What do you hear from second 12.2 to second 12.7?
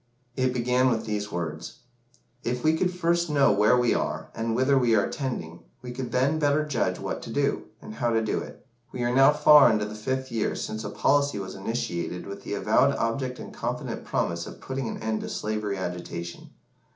with the